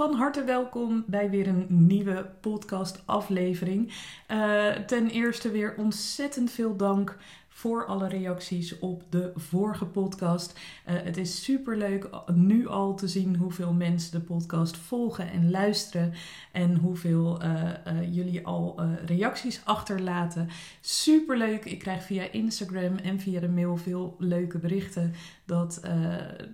[0.00, 3.92] Van harte welkom bij weer een nieuwe podcast aflevering.
[4.28, 7.16] Uh, ten eerste weer ontzettend veel dank
[7.52, 10.58] voor alle reacties op de vorige podcast.
[10.88, 15.50] Uh, het is super leuk nu al te zien hoeveel mensen de podcast volgen en
[15.50, 16.12] luisteren.
[16.52, 20.48] En hoeveel uh, uh, jullie al reacties achterlaten.
[20.80, 21.64] Super leuk.
[21.64, 25.14] Ik krijg via Instagram en via de mail veel leuke berichten.
[25.44, 25.80] Dat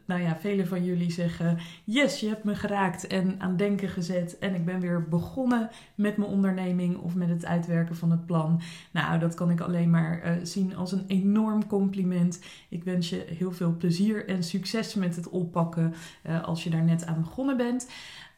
[0.04, 4.38] nou ja, velen van jullie zeggen: Yes, je hebt me geraakt en aan denken gezet.
[4.38, 8.60] En ik ben weer begonnen met mijn onderneming of met het uitwerken van het plan.
[8.90, 12.40] Nou, dat kan ik alleen maar zien als een enorm compliment.
[12.68, 15.94] Ik wens je heel veel plezier en succes met het oppakken
[16.26, 17.88] uh, als je daar net aan begonnen bent.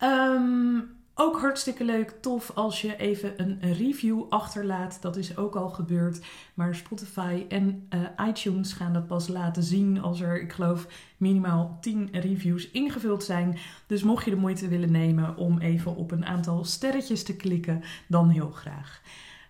[0.03, 4.99] Um, ook hartstikke leuk, tof als je even een review achterlaat.
[5.01, 6.25] Dat is ook al gebeurd.
[6.55, 11.79] Maar Spotify en uh, iTunes gaan dat pas laten zien als er, ik geloof, minimaal
[11.81, 13.59] 10 reviews ingevuld zijn.
[13.87, 17.83] Dus mocht je de moeite willen nemen om even op een aantal sterretjes te klikken,
[18.07, 19.03] dan heel graag.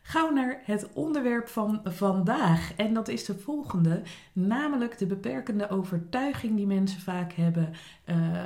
[0.08, 2.74] Gauw naar het onderwerp van vandaag.
[2.74, 7.72] En dat is de volgende, namelijk de beperkende overtuiging die mensen vaak hebben.
[8.06, 8.42] Uh,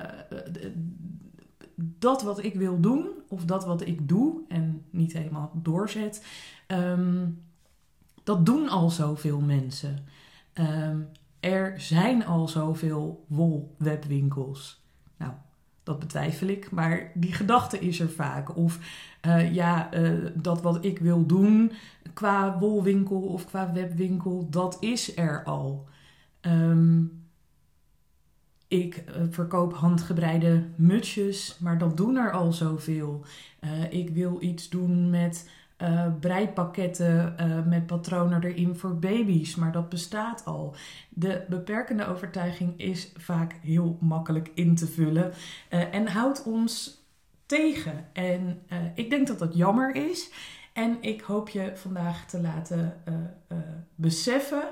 [1.77, 6.27] dat wat ik wil doen, of dat wat ik doe en niet helemaal doorzet,
[6.67, 7.43] um,
[8.23, 9.99] dat doen al zoveel mensen.
[10.55, 11.09] Um,
[11.41, 14.85] er zijn al zoveel wolwebwinkels.
[15.17, 15.33] Nou,
[15.83, 18.57] dat betwijfel ik, maar die gedachte is er vaak.
[18.57, 18.79] Of
[19.27, 21.73] uh, ja, uh, dat wat ik wil doen
[22.13, 25.89] qua wolwinkel of qua webwinkel, dat is er al.
[26.41, 27.21] Um,
[28.69, 33.25] ik uh, verkoop handgebreide mutsjes, maar dat doen er al zoveel.
[33.91, 35.51] ik wil iets doen met
[35.83, 40.75] uh, breipakketten uh, met patronen erin voor baby's, maar dat bestaat al.
[41.09, 45.33] De beperkende overtuiging is vaak heel makkelijk in te vullen
[45.71, 47.01] uh, en houdt ons
[47.47, 48.07] tegen.
[48.13, 48.63] En
[48.95, 50.31] ik denk dat dat jammer is.
[50.73, 52.95] En ik hoop je vandaag te laten
[53.95, 54.63] beseffen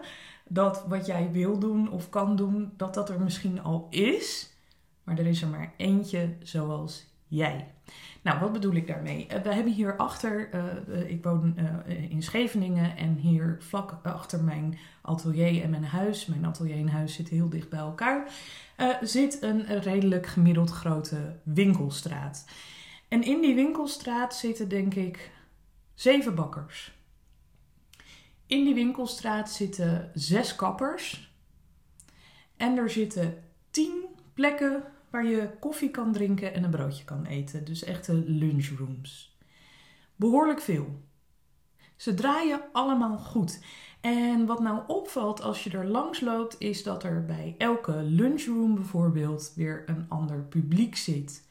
[0.48, 4.52] dat wat jij wil doen of kan doen, dat dat er misschien al is,
[5.04, 7.09] maar er is er maar eentje zoals
[8.22, 9.26] Nou, wat bedoel ik daarmee?
[9.32, 10.50] Uh, we hebben hier achter,
[10.88, 16.46] uh, ik woon in Scheveningen en hier vlak achter mijn atelier en mijn huis, mijn
[16.46, 18.32] atelier en huis zitten heel dicht bij elkaar,
[19.00, 22.44] zit een redelijk gemiddeld grote winkelstraat.
[23.08, 25.30] En in die winkelstraat zitten denk ik
[25.94, 26.92] zeven bakkers.
[28.46, 31.32] In die winkelstraat zitten zes kappers.
[32.56, 34.04] En er zitten tien
[34.34, 37.64] plekken waar je koffie kan drinken en een broodje kan eten.
[37.64, 39.38] Dus echte lunchrooms.
[40.16, 41.02] Behoorlijk veel.
[41.96, 43.64] Ze draaien allemaal goed.
[44.00, 48.74] En wat nou opvalt als je er langs loopt, is dat er bij elke lunchroom
[48.74, 51.48] bijvoorbeeld weer een ander publiek zit.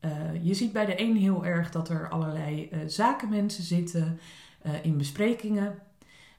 [0.00, 4.18] Uh, je ziet bij de een heel erg dat er allerlei uh, zakenmensen zitten
[4.66, 5.78] uh, in besprekingen.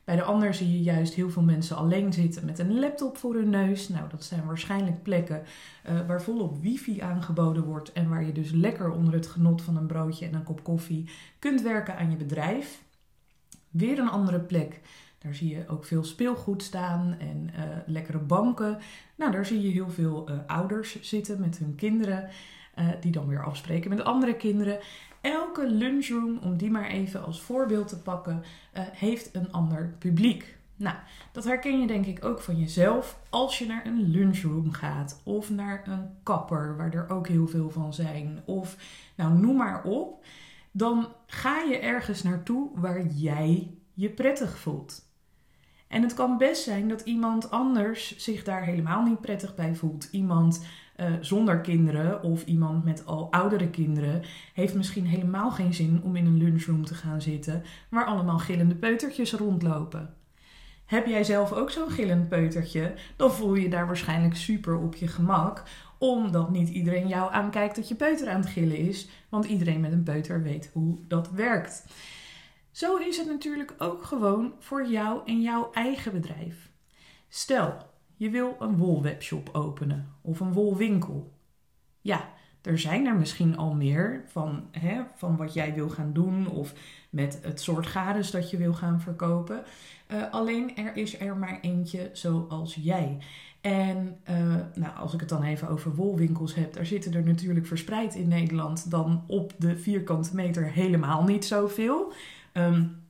[0.09, 3.33] Bij de ander zie je juist heel veel mensen alleen zitten met een laptop voor
[3.33, 3.89] hun neus.
[3.89, 5.41] Nou, dat zijn waarschijnlijk plekken
[5.89, 9.77] uh, waar volop wifi aangeboden wordt en waar je dus lekker onder het genot van
[9.77, 11.09] een broodje en een kop koffie
[11.39, 12.83] kunt werken aan je bedrijf.
[13.69, 14.81] Weer een andere plek.
[15.17, 18.77] Daar zie je ook veel speelgoed staan en uh, lekkere banken.
[19.15, 22.29] Nou, daar zie je heel veel uh, ouders zitten met hun kinderen,
[22.99, 24.79] die dan weer afspreken met andere kinderen.
[25.21, 28.43] Elke lunchroom, om die maar even als voorbeeld te pakken,
[28.77, 30.57] uh, heeft een ander publiek.
[30.75, 30.95] Nou,
[31.31, 35.49] dat herken je denk ik ook van jezelf als je naar een lunchroom gaat of
[35.49, 38.77] naar een kapper, waar er ook heel veel van zijn, of
[39.15, 40.25] nou noem maar op.
[40.71, 45.07] Dan ga je ergens naartoe waar jij je prettig voelt.
[45.87, 50.07] En het kan best zijn dat iemand anders zich daar helemaal niet prettig bij voelt.
[50.11, 50.65] Iemand
[50.99, 54.21] uh, zonder kinderen of iemand met al oudere kinderen
[54.53, 58.75] heeft misschien helemaal geen zin om in een lunchroom te gaan zitten waar allemaal gillende
[58.75, 60.13] peutertjes rondlopen.
[60.85, 64.95] Heb jij zelf ook zo'n gillend peutertje, dan voel je je daar waarschijnlijk super op
[64.95, 65.63] je gemak,
[65.97, 69.91] omdat niet iedereen jou aankijkt dat je peuter aan het gillen is, want iedereen met
[69.91, 71.85] een peuter weet hoe dat werkt.
[72.71, 76.69] Zo is het natuurlijk ook gewoon voor jou en jouw eigen bedrijf.
[77.29, 77.77] Stel,
[78.19, 81.33] je wil een wolwebshop openen of een wolwinkel.
[82.01, 82.29] Ja,
[82.61, 86.73] er zijn er misschien al meer van, hè, van wat jij wil gaan doen of
[87.09, 89.63] met het soort gades dat je wil gaan verkopen.
[90.07, 93.17] Uh, alleen er is er maar eentje zoals jij.
[93.61, 97.65] En uh, nou, als ik het dan even over wolwinkels heb, daar zitten er natuurlijk
[97.65, 102.13] verspreid in Nederland dan op de vierkante meter helemaal niet zoveel.
[102.53, 103.01] Um,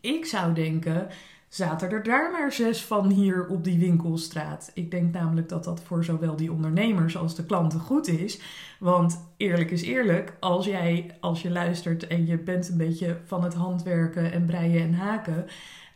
[0.00, 1.08] ik zou denken,
[1.48, 4.70] zaten er daar maar zes van hier op die winkelstraat.
[4.74, 8.40] Ik denk namelijk dat dat voor zowel die ondernemers als de klanten goed is.
[8.78, 13.44] Want eerlijk is eerlijk, als jij, als je luistert en je bent een beetje van
[13.44, 15.46] het handwerken en breien en haken.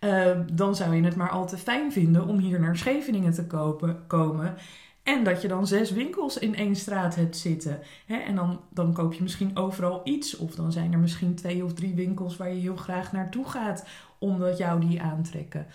[0.01, 3.47] Uh, dan zou je het maar al te fijn vinden om hier naar Scheveningen te
[3.47, 4.55] kopen, komen.
[5.03, 7.81] En dat je dan zes winkels in één straat hebt zitten.
[8.07, 8.17] Hè?
[8.17, 10.37] En dan, dan koop je misschien overal iets.
[10.37, 13.87] Of dan zijn er misschien twee of drie winkels waar je heel graag naartoe gaat.
[14.19, 15.67] Omdat jou die aantrekken.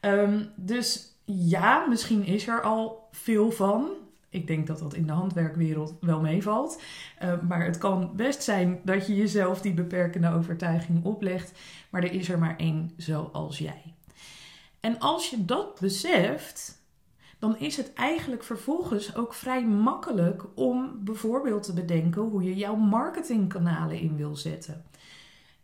[0.00, 3.90] Um, dus ja, misschien is er al veel van.
[4.28, 6.82] Ik denk dat dat in de handwerkwereld wel meevalt.
[7.22, 11.52] Uh, maar het kan best zijn dat je jezelf die beperkende overtuiging oplegt.
[11.90, 13.94] Maar er is er maar één zoals jij.
[14.80, 16.81] En als je dat beseft
[17.42, 22.74] dan is het eigenlijk vervolgens ook vrij makkelijk om bijvoorbeeld te bedenken hoe je jouw
[22.74, 24.84] marketingkanalen in wil zetten.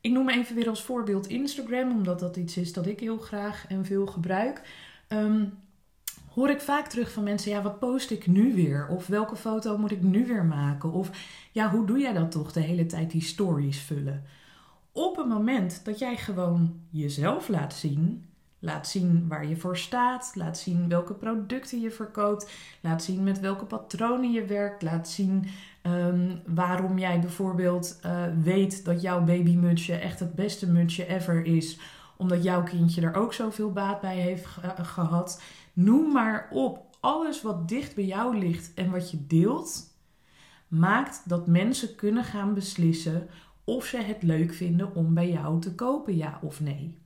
[0.00, 3.66] Ik noem even weer als voorbeeld Instagram, omdat dat iets is dat ik heel graag
[3.68, 4.62] en veel gebruik.
[5.08, 5.52] Um,
[6.34, 8.88] hoor ik vaak terug van mensen: ja, wat post ik nu weer?
[8.88, 10.92] Of welke foto moet ik nu weer maken?
[10.92, 11.10] Of
[11.52, 14.24] ja, hoe doe jij dat toch de hele tijd die stories vullen?
[14.92, 18.27] Op het moment dat jij gewoon jezelf laat zien,
[18.58, 20.30] Laat zien waar je voor staat.
[20.34, 22.50] Laat zien welke producten je verkoopt.
[22.80, 24.82] Laat zien met welke patronen je werkt.
[24.82, 25.46] Laat zien
[25.82, 31.78] um, waarom jij bijvoorbeeld uh, weet dat jouw babymutsje echt het beste mutsje ever is.
[32.16, 34.46] Omdat jouw kindje er ook zoveel baat bij heeft
[34.82, 35.42] gehad.
[35.72, 36.86] Noem maar op.
[37.00, 39.96] Alles wat dicht bij jou ligt en wat je deelt,
[40.68, 43.28] maakt dat mensen kunnen gaan beslissen
[43.64, 46.98] of ze het leuk vinden om bij jou te kopen, ja of nee.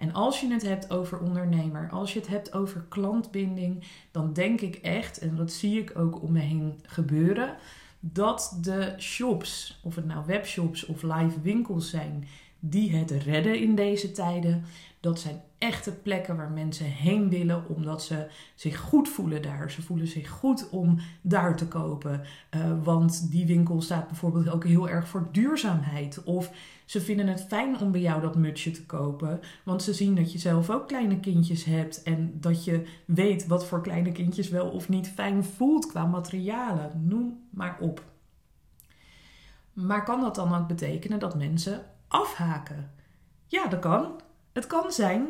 [0.00, 4.60] En als je het hebt over ondernemer, als je het hebt over klantbinding, dan denk
[4.60, 7.56] ik echt, en dat zie ik ook om me heen gebeuren,
[8.00, 13.74] dat de shops, of het nou webshops of live winkels zijn, die het redden in
[13.74, 14.64] deze tijden,
[15.00, 19.70] dat zijn echte plekken waar mensen heen willen omdat ze zich goed voelen daar.
[19.70, 22.22] Ze voelen zich goed om daar te kopen.
[22.50, 26.22] Uh, want die winkel staat bijvoorbeeld ook heel erg voor duurzaamheid.
[26.24, 26.50] Of
[26.84, 29.40] ze vinden het fijn om bij jou dat mutsje te kopen.
[29.64, 32.02] Want ze zien dat je zelf ook kleine kindjes hebt.
[32.02, 36.90] En dat je weet wat voor kleine kindjes wel of niet fijn voelt qua materialen.
[37.06, 38.02] Noem maar op.
[39.72, 42.90] Maar kan dat dan ook betekenen dat mensen afhaken?
[43.46, 44.20] Ja, dat kan.
[44.52, 45.28] Het kan zijn,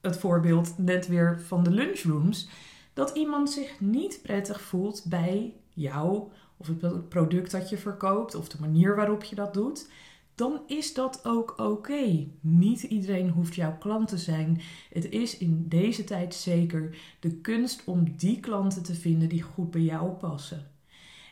[0.00, 2.48] het voorbeeld net weer van de lunchrooms,
[2.92, 8.48] dat iemand zich niet prettig voelt bij jou of het product dat je verkoopt of
[8.48, 9.90] de manier waarop je dat doet.
[10.34, 12.26] Dan is dat ook oké.
[12.40, 14.60] Niet iedereen hoeft jouw klant te zijn.
[14.92, 19.70] Het is in deze tijd zeker de kunst om die klanten te vinden die goed
[19.70, 20.70] bij jou passen.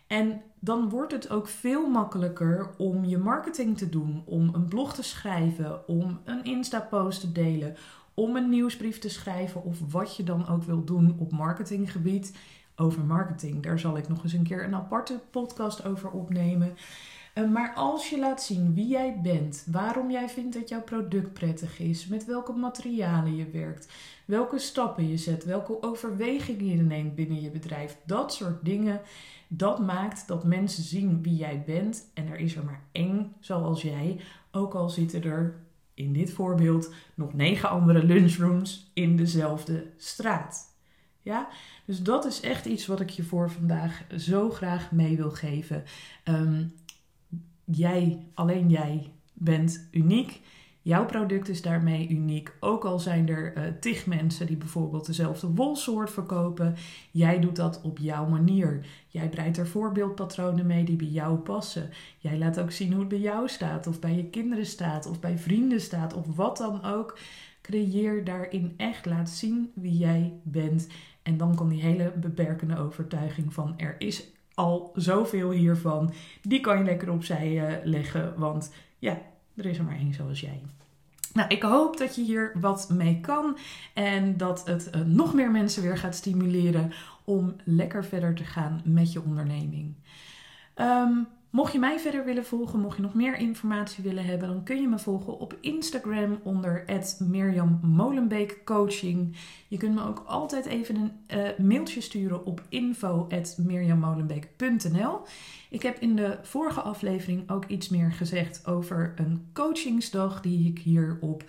[0.06, 4.94] En dan wordt het ook veel makkelijker om je marketing te doen, om een blog
[4.94, 7.76] te schrijven, om een Insta-post te delen,
[8.16, 12.36] om een nieuwsbrief te schrijven of wat je dan ook wil doen op marketinggebied.
[12.76, 16.76] Over marketing, daar zal ik nog eens een keer een aparte podcast over opnemen.
[17.34, 21.32] Eh, maar als je laat zien wie jij bent, waarom jij vindt dat jouw product
[21.32, 23.92] prettig is, met welke materialen je werkt,
[24.24, 29.00] welke stappen je zet, welke overwegingen je neemt binnen je bedrijf, dat soort dingen
[29.48, 33.82] dat maakt dat mensen zien wie jij bent en er is er maar één zoals
[33.82, 34.20] jij,
[34.50, 35.60] ook al zitten er
[35.96, 40.74] in dit voorbeeld nog negen andere lunchrooms in dezelfde straat.
[41.22, 41.48] Ja,
[41.84, 45.84] dus dat is echt iets wat ik je voor vandaag zo graag mee wil geven.
[46.24, 46.74] Um,
[47.64, 50.40] jij, alleen jij, bent uniek.
[50.86, 52.56] Jouw product is daarmee uniek.
[52.60, 56.74] Ook al zijn er uh, tig mensen die bijvoorbeeld dezelfde wolsoort verkopen.
[57.10, 58.86] Jij doet dat op jouw manier.
[59.08, 61.90] Jij breidt er voorbeeldpatronen mee die bij jou passen.
[62.18, 65.20] Jij laat ook zien hoe het bij jou staat, of bij je kinderen staat, of
[65.20, 67.18] bij vrienden staat, of wat dan ook.
[67.62, 70.88] Creëer daarin echt, laat zien wie jij bent.
[71.22, 76.12] En dan kan die hele beperkende overtuiging van er is al zoveel hiervan,
[76.42, 78.38] die kan je lekker opzij uh, leggen.
[78.38, 79.18] Want ja,
[79.56, 80.62] er is er maar één zoals jij.
[81.32, 83.58] Nou, ik hoop dat je hier wat mee kan
[83.94, 86.92] en dat het uh, nog meer mensen weer gaat stimuleren
[87.24, 89.94] om lekker verder te gaan met je onderneming.
[90.76, 94.62] Um, mocht je mij verder willen volgen, mocht je nog meer informatie willen hebben, dan
[94.62, 96.84] kun je me volgen op Instagram onder
[97.18, 99.36] Mirjam Molenbeek Coaching.
[99.68, 105.20] Je kunt me ook altijd even een uh, mailtje sturen op info.mirjammolenbeek.nl.
[105.70, 110.78] Ik heb in de vorige aflevering ook iets meer gezegd over een coachingsdag die ik
[110.78, 111.44] hier op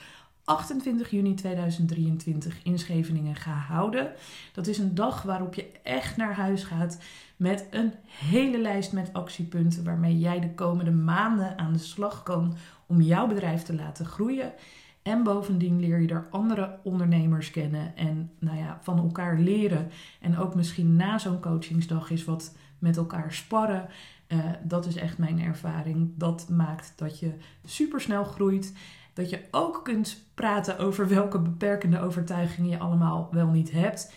[0.47, 4.11] 28 juni 2023 in Scheveningen ga houden.
[4.53, 6.99] Dat is een dag waarop je echt naar huis gaat
[7.35, 12.55] met een hele lijst met actiepunten waarmee jij de komende maanden aan de slag kan
[12.85, 14.53] om jouw bedrijf te laten groeien.
[15.01, 19.89] En bovendien leer je er andere ondernemers kennen en nou ja, van elkaar leren.
[20.21, 23.89] En ook misschien na zo'n coachingsdag is wat met elkaar sparren.
[24.27, 26.11] Uh, dat is echt mijn ervaring.
[26.15, 27.33] Dat maakt dat je
[27.65, 28.73] supersnel groeit.
[29.17, 34.13] Dat je ook kunt praten over welke beperkende overtuigingen je allemaal wel niet hebt.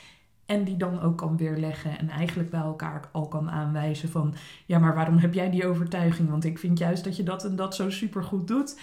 [0.46, 4.34] En die dan ook kan weerleggen en eigenlijk bij elkaar al kan aanwijzen van...
[4.66, 6.28] Ja, maar waarom heb jij die overtuiging?
[6.30, 8.80] Want ik vind juist dat je dat en dat zo supergoed doet.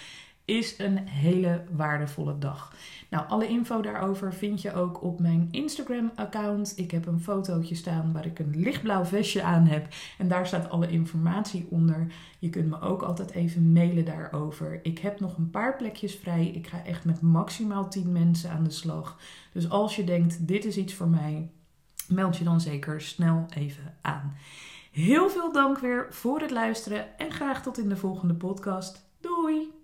[0.48, 2.74] Is een hele waardevolle dag.
[3.10, 6.72] Nou, alle info daarover vind je ook op mijn Instagram-account.
[6.76, 9.88] Ik heb een fotootje staan waar ik een lichtblauw vestje aan heb.
[10.18, 12.12] En daar staat alle informatie onder.
[12.38, 14.80] Je kunt me ook altijd even mailen daarover.
[14.82, 16.46] Ik heb nog een paar plekjes vrij.
[16.46, 19.18] Ik ga echt met maximaal 10 mensen aan de slag.
[19.52, 21.50] Dus als je denkt, dit is iets voor mij,
[22.08, 24.36] meld je dan zeker snel even aan.
[24.92, 29.06] Heel veel dank weer voor het luisteren en graag tot in de volgende podcast.
[29.20, 29.77] Doei!